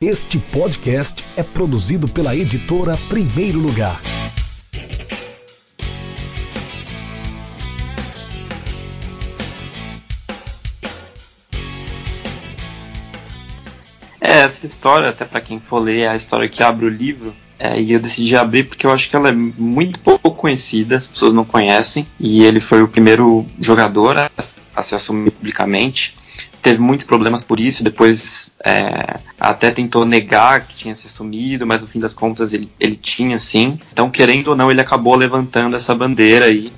Este 0.00 0.38
podcast 0.38 1.24
é 1.36 1.42
produzido 1.42 2.06
pela 2.06 2.36
editora 2.36 2.96
Primeiro 3.08 3.58
Lugar. 3.58 4.00
É, 14.20 14.38
essa 14.42 14.68
história, 14.68 15.08
até 15.08 15.24
para 15.24 15.40
quem 15.40 15.58
for 15.58 15.80
ler, 15.80 16.02
é 16.02 16.08
a 16.08 16.14
história 16.14 16.48
que 16.48 16.62
abre 16.62 16.86
o 16.86 16.88
livro. 16.88 17.34
É, 17.58 17.80
e 17.80 17.90
eu 17.90 17.98
decidi 17.98 18.36
abrir 18.36 18.68
porque 18.68 18.86
eu 18.86 18.92
acho 18.92 19.10
que 19.10 19.16
ela 19.16 19.30
é 19.30 19.32
muito 19.32 19.98
pouco 19.98 20.30
conhecida, 20.30 20.96
as 20.96 21.08
pessoas 21.08 21.34
não 21.34 21.44
conhecem. 21.44 22.06
E 22.20 22.44
ele 22.44 22.60
foi 22.60 22.84
o 22.84 22.88
primeiro 22.88 23.44
jogador 23.60 24.16
a, 24.16 24.30
a 24.76 24.82
se 24.84 24.94
assumir 24.94 25.32
publicamente 25.32 26.16
teve 26.68 26.82
muitos 26.82 27.06
problemas 27.06 27.40
por 27.40 27.58
isso, 27.58 27.82
depois 27.82 28.54
é, 28.62 29.20
até 29.40 29.70
tentou 29.70 30.04
negar 30.04 30.66
que 30.66 30.74
tinha 30.76 30.94
se 30.94 31.06
assumido, 31.06 31.66
mas 31.66 31.80
no 31.80 31.86
fim 31.86 31.98
das 31.98 32.12
contas 32.12 32.52
ele, 32.52 32.70
ele 32.78 32.94
tinha 32.94 33.38
sim. 33.38 33.78
Então, 33.90 34.10
querendo 34.10 34.48
ou 34.48 34.56
não, 34.56 34.70
ele 34.70 34.82
acabou 34.82 35.14
levantando 35.14 35.76
essa 35.76 35.94
bandeira 35.94 36.44
aí. 36.44 36.70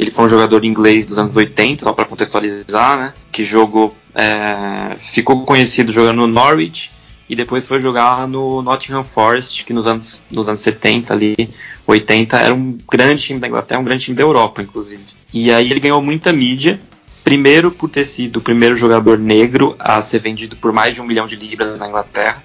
Ele 0.00 0.10
foi 0.10 0.24
um 0.24 0.28
jogador 0.28 0.64
inglês 0.64 1.06
dos 1.06 1.16
anos 1.16 1.36
80, 1.36 1.84
só 1.84 1.92
para 1.92 2.04
contextualizar, 2.06 2.98
né? 2.98 3.14
Que 3.30 3.44
jogou, 3.44 3.96
é, 4.16 4.96
ficou 4.96 5.44
conhecido 5.44 5.92
jogando 5.92 6.16
no 6.16 6.26
Norwich 6.26 6.90
e 7.30 7.36
depois 7.36 7.66
foi 7.68 7.80
jogar 7.80 8.26
no 8.26 8.62
Nottingham 8.62 9.04
Forest, 9.04 9.64
que 9.64 9.72
nos 9.72 9.86
anos, 9.86 10.20
nos 10.28 10.48
anos 10.48 10.60
70 10.60 11.14
ali, 11.14 11.48
80, 11.86 12.36
era 12.36 12.52
um 12.52 12.76
grande 12.90 13.22
time 13.22 13.38
da 13.38 13.46
Inglaterra, 13.46 13.80
um 13.80 13.84
grande 13.84 14.06
time 14.06 14.16
da 14.16 14.24
Europa, 14.24 14.60
inclusive. 14.60 15.02
E 15.32 15.52
aí 15.52 15.70
ele 15.70 15.80
ganhou 15.80 16.02
muita 16.02 16.32
mídia, 16.32 16.80
Primeiro, 17.26 17.72
por 17.72 17.90
ter 17.90 18.04
sido 18.04 18.36
o 18.36 18.40
primeiro 18.40 18.76
jogador 18.76 19.18
negro 19.18 19.74
a 19.80 20.00
ser 20.00 20.20
vendido 20.20 20.54
por 20.54 20.72
mais 20.72 20.94
de 20.94 21.02
um 21.02 21.04
milhão 21.04 21.26
de 21.26 21.34
libras 21.34 21.76
na 21.76 21.88
Inglaterra. 21.88 22.40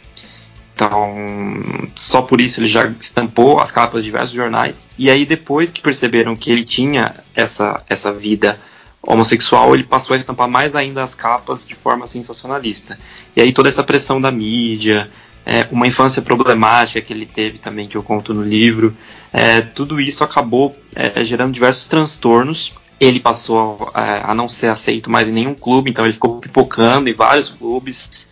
Então, 0.73 1.61
só 1.95 2.23
por 2.23 2.41
isso 2.41 2.59
ele 2.59 2.67
já 2.67 2.91
estampou 2.99 3.59
as 3.59 3.71
capas 3.71 4.01
de 4.01 4.09
diversos 4.09 4.33
jornais. 4.33 4.89
E 4.97 5.07
aí, 5.11 5.23
depois 5.23 5.71
que 5.71 5.81
perceberam 5.81 6.35
que 6.35 6.51
ele 6.51 6.65
tinha 6.65 7.13
essa, 7.35 7.79
essa 7.87 8.11
vida 8.11 8.59
homossexual, 9.03 9.75
ele 9.75 9.83
passou 9.83 10.15
a 10.15 10.17
estampar 10.17 10.47
mais 10.47 10.75
ainda 10.75 11.03
as 11.03 11.13
capas 11.13 11.63
de 11.63 11.75
forma 11.75 12.07
sensacionalista. 12.07 12.97
E 13.35 13.41
aí, 13.41 13.53
toda 13.53 13.69
essa 13.69 13.83
pressão 13.83 14.19
da 14.19 14.31
mídia, 14.31 15.11
é, 15.45 15.67
uma 15.69 15.85
infância 15.85 16.23
problemática 16.23 17.01
que 17.01 17.13
ele 17.13 17.27
teve 17.27 17.59
também, 17.59 17.87
que 17.87 17.97
eu 17.97 18.01
conto 18.01 18.33
no 18.33 18.41
livro, 18.41 18.97
é, 19.31 19.61
tudo 19.61 20.01
isso 20.01 20.23
acabou 20.23 20.75
é, 20.95 21.23
gerando 21.23 21.53
diversos 21.53 21.85
transtornos 21.85 22.73
ele 23.01 23.19
passou 23.19 23.91
é, 23.95 24.21
a 24.23 24.35
não 24.35 24.47
ser 24.47 24.67
aceito 24.67 25.09
mais 25.09 25.27
em 25.27 25.31
nenhum 25.31 25.55
clube, 25.55 25.89
então 25.89 26.05
ele 26.05 26.13
ficou 26.13 26.39
pipocando 26.39 27.09
em 27.09 27.13
vários 27.13 27.49
clubes, 27.49 28.29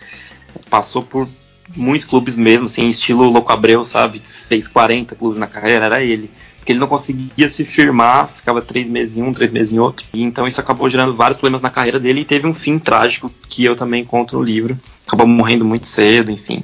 passou 0.70 1.02
por 1.02 1.28
muitos 1.76 2.08
clubes 2.08 2.38
mesmo, 2.38 2.68
assim, 2.68 2.88
estilo 2.88 3.28
Louco 3.28 3.52
Abreu, 3.52 3.84
sabe? 3.84 4.20
Fez 4.20 4.68
40 4.68 5.16
clubes 5.16 5.40
na 5.40 5.48
carreira, 5.48 5.86
era 5.86 6.04
ele. 6.04 6.30
Porque 6.58 6.72
ele 6.72 6.80
não 6.80 6.88
conseguia 6.88 7.50
se 7.50 7.66
firmar, 7.66 8.28
ficava 8.28 8.62
três 8.62 8.88
meses 8.88 9.18
em 9.18 9.24
um, 9.24 9.34
três 9.34 9.52
meses 9.52 9.74
em 9.74 9.80
outro. 9.80 10.06
E 10.14 10.22
então 10.22 10.48
isso 10.48 10.62
acabou 10.62 10.88
gerando 10.88 11.16
vários 11.16 11.40
problemas 11.40 11.64
na 11.64 11.72
carreira 11.72 12.00
dele 12.00 12.22
e 12.22 12.26
teve 12.26 12.46
um 12.46 12.54
fim 12.54 12.78
trágico 12.78 13.32
que 13.50 13.66
eu 13.66 13.76
também 13.76 14.06
conto 14.06 14.38
no 14.38 14.44
livro. 14.44 14.80
Acabou 15.08 15.26
morrendo 15.26 15.66
muito 15.66 15.88
cedo, 15.88 16.30
enfim. 16.30 16.64